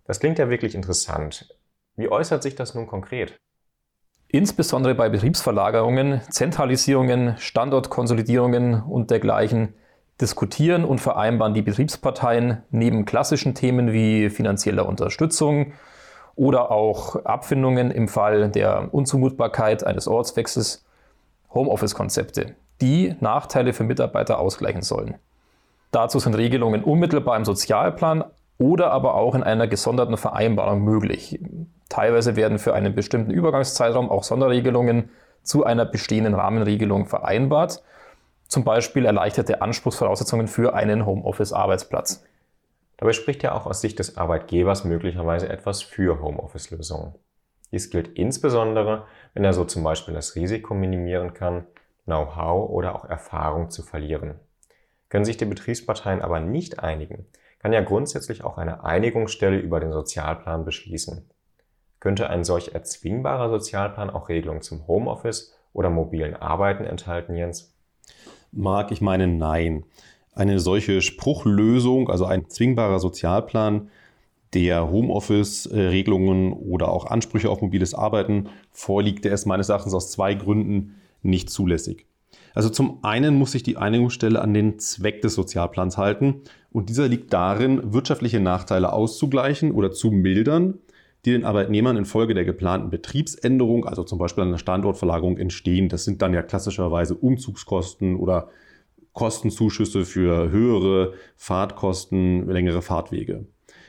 Das 0.04 0.20
klingt 0.20 0.38
ja 0.38 0.48
wirklich 0.48 0.74
interessant. 0.74 1.48
Wie 1.96 2.08
äußert 2.08 2.42
sich 2.42 2.54
das 2.54 2.74
nun 2.74 2.86
konkret? 2.86 3.36
Insbesondere 4.28 4.94
bei 4.94 5.08
Betriebsverlagerungen, 5.08 6.20
Zentralisierungen, 6.30 7.36
Standortkonsolidierungen 7.38 8.82
und 8.82 9.10
dergleichen 9.10 9.74
diskutieren 10.20 10.84
und 10.84 11.00
vereinbaren 11.00 11.54
die 11.54 11.62
Betriebsparteien 11.62 12.62
neben 12.70 13.04
klassischen 13.04 13.54
Themen 13.54 13.92
wie 13.92 14.30
finanzieller 14.30 14.86
Unterstützung, 14.86 15.72
oder 16.36 16.70
auch 16.70 17.24
Abfindungen 17.24 17.90
im 17.90 18.08
Fall 18.08 18.50
der 18.50 18.88
Unzumutbarkeit 18.92 19.84
eines 19.84 20.06
Ortswechsels, 20.06 20.84
Homeoffice-Konzepte, 21.52 22.54
die 22.80 23.16
Nachteile 23.20 23.72
für 23.72 23.84
Mitarbeiter 23.84 24.38
ausgleichen 24.38 24.82
sollen. 24.82 25.16
Dazu 25.90 26.18
sind 26.18 26.34
Regelungen 26.34 26.84
unmittelbar 26.84 27.36
im 27.36 27.44
Sozialplan 27.44 28.24
oder 28.58 28.90
aber 28.90 29.14
auch 29.14 29.34
in 29.34 29.42
einer 29.42 29.66
gesonderten 29.66 30.16
Vereinbarung 30.16 30.82
möglich. 30.82 31.40
Teilweise 31.88 32.36
werden 32.36 32.58
für 32.58 32.74
einen 32.74 32.94
bestimmten 32.94 33.30
Übergangszeitraum 33.30 34.10
auch 34.10 34.22
Sonderregelungen 34.22 35.10
zu 35.42 35.64
einer 35.64 35.84
bestehenden 35.84 36.34
Rahmenregelung 36.34 37.06
vereinbart, 37.06 37.82
zum 38.48 38.64
Beispiel 38.64 39.06
erleichterte 39.06 39.62
Anspruchsvoraussetzungen 39.62 40.48
für 40.48 40.74
einen 40.74 41.06
Homeoffice-Arbeitsplatz. 41.06 42.24
Dabei 42.96 43.12
spricht 43.12 43.42
ja 43.42 43.52
auch 43.52 43.66
aus 43.66 43.80
Sicht 43.80 43.98
des 43.98 44.16
Arbeitgebers 44.16 44.84
möglicherweise 44.84 45.48
etwas 45.48 45.82
für 45.82 46.20
Homeoffice-Lösungen. 46.20 47.14
Dies 47.72 47.90
gilt 47.90 48.08
insbesondere, 48.16 49.06
wenn 49.34 49.44
er 49.44 49.52
so 49.52 49.64
zum 49.64 49.82
Beispiel 49.82 50.14
das 50.14 50.34
Risiko 50.34 50.74
minimieren 50.74 51.34
kann, 51.34 51.66
Know-how 52.04 52.70
oder 52.70 52.94
auch 52.94 53.04
Erfahrung 53.04 53.70
zu 53.70 53.82
verlieren. 53.82 54.40
Können 55.08 55.24
sich 55.24 55.36
die 55.36 55.44
Betriebsparteien 55.44 56.22
aber 56.22 56.40
nicht 56.40 56.78
einigen, 56.80 57.26
kann 57.58 57.72
ja 57.72 57.80
grundsätzlich 57.80 58.44
auch 58.44 58.58
eine 58.58 58.84
Einigungsstelle 58.84 59.58
über 59.58 59.80
den 59.80 59.92
Sozialplan 59.92 60.64
beschließen. 60.64 61.28
Könnte 62.00 62.30
ein 62.30 62.44
solch 62.44 62.74
erzwingbarer 62.74 63.50
Sozialplan 63.50 64.10
auch 64.10 64.28
Regelungen 64.28 64.62
zum 64.62 64.86
Homeoffice 64.86 65.54
oder 65.72 65.90
mobilen 65.90 66.36
Arbeiten 66.36 66.84
enthalten, 66.84 67.34
Jens? 67.34 67.74
Marc, 68.52 68.92
ich 68.92 69.00
meine 69.00 69.26
nein. 69.26 69.84
Eine 70.36 70.60
solche 70.60 71.00
Spruchlösung, 71.00 72.10
also 72.10 72.26
ein 72.26 72.48
zwingbarer 72.50 73.00
Sozialplan, 73.00 73.88
der 74.52 74.90
Homeoffice-Regelungen 74.90 76.52
oder 76.52 76.90
auch 76.90 77.06
Ansprüche 77.06 77.48
auf 77.48 77.62
mobiles 77.62 77.94
Arbeiten 77.94 78.50
vorliegt, 78.70 79.24
der 79.24 79.32
ist 79.32 79.46
meines 79.46 79.70
Erachtens 79.70 79.94
aus 79.94 80.12
zwei 80.12 80.34
Gründen 80.34 80.96
nicht 81.22 81.48
zulässig. 81.48 82.06
Also 82.54 82.68
zum 82.68 82.98
einen 83.02 83.34
muss 83.36 83.52
sich 83.52 83.62
die 83.62 83.78
Einigungsstelle 83.78 84.40
an 84.40 84.52
den 84.52 84.78
Zweck 84.78 85.22
des 85.22 85.34
Sozialplans 85.34 85.96
halten 85.96 86.42
und 86.70 86.90
dieser 86.90 87.08
liegt 87.08 87.32
darin, 87.32 87.94
wirtschaftliche 87.94 88.38
Nachteile 88.40 88.92
auszugleichen 88.92 89.72
oder 89.72 89.90
zu 89.90 90.10
mildern, 90.10 90.74
die 91.24 91.32
den 91.32 91.46
Arbeitnehmern 91.46 91.96
infolge 91.96 92.34
der 92.34 92.44
geplanten 92.44 92.90
Betriebsänderung, 92.90 93.86
also 93.86 94.04
zum 94.04 94.18
Beispiel 94.18 94.44
einer 94.44 94.58
Standortverlagerung, 94.58 95.38
entstehen. 95.38 95.88
Das 95.88 96.04
sind 96.04 96.20
dann 96.20 96.34
ja 96.34 96.42
klassischerweise 96.42 97.14
Umzugskosten 97.14 98.16
oder 98.16 98.48
Kostenzuschüsse 99.16 100.04
für 100.04 100.50
höhere 100.50 101.14
Fahrtkosten, 101.36 102.46
längere 102.48 102.82
Fahrtwege. 102.82 103.46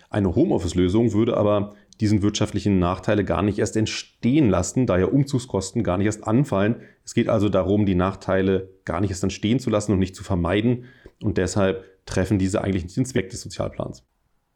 Eine 0.09 0.33
Homeoffice-Lösung 0.33 1.11
würde 1.11 1.35
aber 1.35 1.75
diesen 1.99 2.21
wirtschaftlichen 2.21 2.79
Nachteile 2.79 3.25
gar 3.25 3.41
nicht 3.41 3.59
erst 3.59 3.75
entstehen 3.75 4.49
lassen, 4.49 4.87
da 4.87 4.97
ja 4.97 5.07
Umzugskosten 5.07 5.83
gar 5.83 5.97
nicht 5.97 6.05
erst 6.05 6.25
anfallen. 6.25 6.81
Es 7.03 7.13
geht 7.13 7.27
also 7.27 7.49
darum, 7.49 7.85
die 7.85 7.95
Nachteile 7.95 8.69
gar 8.85 9.01
nicht 9.01 9.09
erst 9.09 9.23
entstehen 9.23 9.59
zu 9.59 9.69
lassen 9.69 9.91
und 9.91 9.99
nicht 9.99 10.15
zu 10.15 10.23
vermeiden. 10.23 10.85
Und 11.21 11.37
deshalb 11.37 11.83
treffen 12.05 12.39
diese 12.39 12.63
eigentlich 12.63 12.83
nicht 12.83 12.95
den 12.95 13.05
Zweck 13.05 13.29
des 13.29 13.41
Sozialplans. 13.41 14.05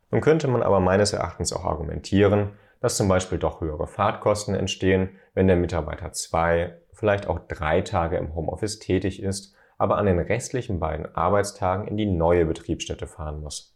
Nun 0.10 0.22
könnte 0.22 0.48
man 0.48 0.64
aber 0.64 0.80
meines 0.80 1.12
Erachtens 1.12 1.52
auch 1.52 1.66
argumentieren, 1.66 2.52
dass 2.80 2.96
zum 2.96 3.10
Beispiel 3.10 3.40
doch 3.40 3.60
höhere 3.60 3.88
Fahrtkosten 3.88 4.56
entstehen, 4.56 5.10
wenn 5.34 5.48
der 5.48 5.58
Mitarbeiter 5.58 6.14
zwei, 6.14 6.78
vielleicht 6.94 7.28
auch 7.28 7.40
drei 7.48 7.82
Tage 7.82 8.16
im 8.16 8.36
Homeoffice 8.36 8.80
tätig 8.80 9.22
ist, 9.22 9.54
aber 9.82 9.98
an 9.98 10.06
den 10.06 10.20
restlichen 10.20 10.80
beiden 10.80 11.08
Arbeitstagen 11.16 11.88
in 11.88 11.98
die 11.98 12.06
neue 12.06 12.46
Betriebsstätte 12.46 13.08
fahren 13.08 13.42
muss. 13.42 13.76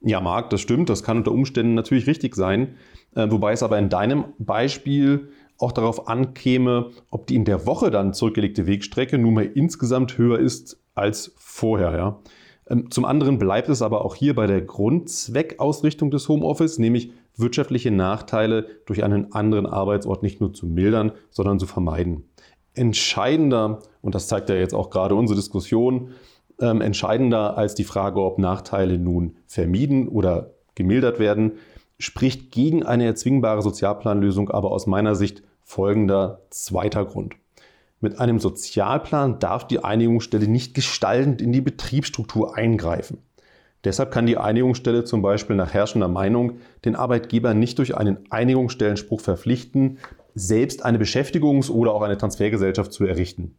Ja, 0.00 0.20
Marc, 0.20 0.50
das 0.50 0.60
stimmt. 0.60 0.88
Das 0.88 1.04
kann 1.04 1.18
unter 1.18 1.30
Umständen 1.30 1.74
natürlich 1.74 2.08
richtig 2.08 2.34
sein. 2.34 2.74
Äh, 3.14 3.30
wobei 3.30 3.52
es 3.52 3.62
aber 3.62 3.78
in 3.78 3.88
deinem 3.88 4.24
Beispiel 4.38 5.30
auch 5.58 5.70
darauf 5.70 6.08
ankäme, 6.08 6.90
ob 7.10 7.28
die 7.28 7.36
in 7.36 7.44
der 7.44 7.66
Woche 7.66 7.92
dann 7.92 8.14
zurückgelegte 8.14 8.66
Wegstrecke 8.66 9.16
nun 9.16 9.34
mal 9.34 9.44
insgesamt 9.44 10.18
höher 10.18 10.40
ist 10.40 10.82
als 10.96 11.32
vorher. 11.36 11.96
Ja? 11.96 12.20
Ähm, 12.68 12.90
zum 12.90 13.04
anderen 13.04 13.38
bleibt 13.38 13.68
es 13.68 13.80
aber 13.80 14.04
auch 14.04 14.16
hier 14.16 14.34
bei 14.34 14.48
der 14.48 14.60
Grundzweckausrichtung 14.60 16.10
des 16.10 16.28
Homeoffice, 16.28 16.78
nämlich 16.78 17.12
wirtschaftliche 17.36 17.92
Nachteile 17.92 18.66
durch 18.86 19.04
einen 19.04 19.32
anderen 19.32 19.66
Arbeitsort 19.66 20.24
nicht 20.24 20.40
nur 20.40 20.52
zu 20.52 20.66
mildern, 20.66 21.12
sondern 21.30 21.60
zu 21.60 21.66
vermeiden. 21.66 22.24
Entscheidender, 22.74 23.78
und 24.02 24.14
das 24.14 24.28
zeigt 24.28 24.50
ja 24.50 24.56
jetzt 24.56 24.74
auch 24.74 24.90
gerade 24.90 25.14
unsere 25.14 25.38
Diskussion, 25.38 26.10
ähm, 26.60 26.80
entscheidender 26.80 27.56
als 27.56 27.74
die 27.74 27.84
Frage, 27.84 28.20
ob 28.20 28.38
Nachteile 28.38 28.98
nun 28.98 29.36
vermieden 29.46 30.08
oder 30.08 30.50
gemildert 30.74 31.18
werden, 31.18 31.52
spricht 31.98 32.50
gegen 32.50 32.82
eine 32.82 33.06
erzwingbare 33.06 33.62
Sozialplanlösung 33.62 34.50
aber 34.50 34.72
aus 34.72 34.86
meiner 34.86 35.14
Sicht 35.14 35.42
folgender 35.62 36.40
zweiter 36.50 37.04
Grund. 37.04 37.34
Mit 38.00 38.18
einem 38.18 38.40
Sozialplan 38.40 39.38
darf 39.38 39.66
die 39.66 39.84
Einigungsstelle 39.84 40.48
nicht 40.48 40.74
gestaltend 40.74 41.40
in 41.40 41.52
die 41.52 41.60
Betriebsstruktur 41.60 42.56
eingreifen. 42.56 43.18
Deshalb 43.84 44.10
kann 44.10 44.26
die 44.26 44.36
Einigungsstelle 44.38 45.04
zum 45.04 45.22
Beispiel 45.22 45.56
nach 45.56 45.72
herrschender 45.72 46.08
Meinung 46.08 46.58
den 46.84 46.96
Arbeitgeber 46.96 47.54
nicht 47.54 47.78
durch 47.78 47.96
einen 47.96 48.18
Einigungsstellenspruch 48.30 49.20
verpflichten, 49.20 49.98
selbst 50.34 50.84
eine 50.84 50.98
Beschäftigungs- 50.98 51.70
oder 51.70 51.92
auch 51.92 52.02
eine 52.02 52.16
Transfergesellschaft 52.16 52.92
zu 52.92 53.04
errichten. 53.04 53.56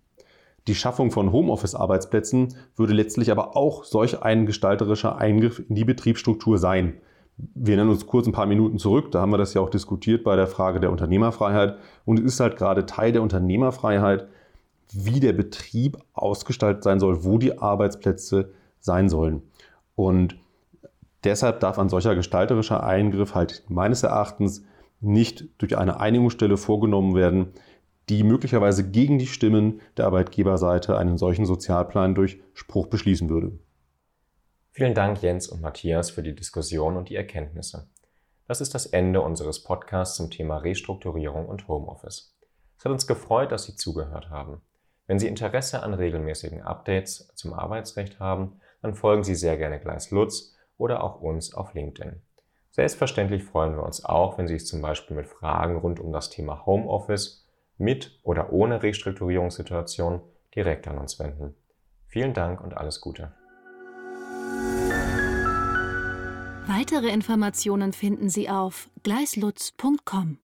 Die 0.67 0.75
Schaffung 0.75 1.12
von 1.12 1.32
Homeoffice-Arbeitsplätzen 1.32 2.55
würde 2.75 2.93
letztlich 2.93 3.32
aber 3.32 3.58
auch 3.58 3.84
solch 3.84 4.22
ein 4.22 4.46
gestalterischer 4.46 5.17
Eingriff 5.17 5.62
in 5.67 5.75
die 5.75 5.84
Betriebsstruktur 5.84 6.58
sein. 6.58 7.01
Wir 7.38 7.75
nennen 7.75 7.89
uns 7.89 8.08
kurz 8.08 8.27
ein 8.27 8.34
paar 8.34 8.46
Minuten 8.46 8.77
zurück, 8.77 9.12
da 9.12 9.20
haben 9.20 9.32
wir 9.32 9.38
das 9.38 9.53
ja 9.53 9.62
auch 9.62 9.70
diskutiert 9.70 10.24
bei 10.24 10.36
der 10.36 10.48
Frage 10.48 10.79
der 10.79 10.91
Unternehmerfreiheit. 10.91 11.77
Und 12.05 12.20
es 12.20 12.25
ist 12.25 12.39
halt 12.39 12.58
gerade 12.58 12.86
Teil 12.86 13.12
der 13.12 13.24
Unternehmerfreiheit, 13.24 14.27
wie 14.93 15.20
der 15.20 15.34
Betrieb 15.34 15.98
ausgestaltet 16.13 16.84
sein 16.84 17.00
soll, 17.00 17.25
wo 17.25 17.38
die 17.39 17.58
Arbeitsplätze 17.58 18.54
sein 18.80 19.10
sollen. 19.10 19.41
Und 19.95 20.38
deshalb 21.23 21.60
darf 21.60 21.80
ein 21.80 21.89
solcher 21.89 22.15
gestalterischer 22.15 22.84
Eingriff 22.84 23.36
halt 23.36 23.63
meines 23.67 24.04
Erachtens 24.04 24.63
nicht 25.02 25.45
durch 25.58 25.78
eine 25.78 25.99
Einigungsstelle 25.99 26.58
vorgenommen 26.58 27.15
werden, 27.15 27.47
die 28.09 28.23
möglicherweise 28.23 28.89
gegen 28.89 29.17
die 29.17 29.27
Stimmen 29.27 29.81
der 29.97 30.05
Arbeitgeberseite 30.05 30.97
einen 30.97 31.17
solchen 31.17 31.45
Sozialplan 31.45 32.15
durch 32.15 32.39
Spruch 32.53 32.87
beschließen 32.87 33.29
würde. 33.29 33.57
Vielen 34.71 34.93
Dank, 34.93 35.21
Jens 35.21 35.47
und 35.47 35.61
Matthias, 35.61 36.09
für 36.09 36.23
die 36.23 36.35
Diskussion 36.35 36.97
und 36.97 37.09
die 37.09 37.15
Erkenntnisse. 37.15 37.87
Das 38.47 38.59
ist 38.59 38.73
das 38.73 38.85
Ende 38.85 39.21
unseres 39.21 39.63
Podcasts 39.63 40.17
zum 40.17 40.29
Thema 40.29 40.57
Restrukturierung 40.57 41.47
und 41.47 41.67
Homeoffice. 41.67 42.35
Es 42.77 42.85
hat 42.85 42.91
uns 42.91 43.07
gefreut, 43.07 43.51
dass 43.51 43.63
Sie 43.63 43.75
zugehört 43.75 44.29
haben. 44.29 44.61
Wenn 45.07 45.19
Sie 45.19 45.27
Interesse 45.27 45.83
an 45.83 45.93
regelmäßigen 45.93 46.61
Updates 46.61 47.29
zum 47.35 47.53
Arbeitsrecht 47.53 48.19
haben, 48.19 48.59
dann 48.81 48.95
folgen 48.95 49.23
Sie 49.23 49.35
sehr 49.35 49.57
gerne 49.57 49.79
Gleis 49.79 50.11
Lutz 50.11 50.55
oder 50.77 51.03
auch 51.03 51.21
uns 51.21 51.53
auf 51.53 51.73
LinkedIn. 51.73 52.21
Selbstverständlich 52.71 53.43
freuen 53.43 53.75
wir 53.75 53.83
uns 53.83 54.03
auch, 54.03 54.37
wenn 54.37 54.47
Sie 54.47 54.57
sich 54.57 54.67
zum 54.67 54.81
Beispiel 54.81 55.15
mit 55.15 55.27
Fragen 55.27 55.77
rund 55.77 55.99
um 55.99 56.11
das 56.11 56.29
Thema 56.29 56.65
Homeoffice 56.65 57.42
mit 57.77 58.19
oder 58.23 58.51
ohne 58.51 58.83
Restrukturierungssituation 58.83 60.21
direkt 60.55 60.88
an 60.88 60.97
uns 60.97 61.19
wenden. 61.19 61.55
Vielen 62.07 62.33
Dank 62.33 62.62
und 62.62 62.77
alles 62.77 63.01
Gute. 63.01 63.31
Weitere 66.67 67.09
Informationen 67.09 67.91
finden 67.91 68.29
Sie 68.29 68.49
auf 68.49 68.89
gleislutz.com. 69.03 70.38